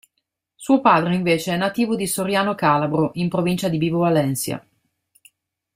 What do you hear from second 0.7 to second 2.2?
padre invece è nativo di